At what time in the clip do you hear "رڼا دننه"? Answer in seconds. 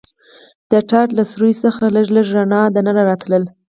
2.35-3.01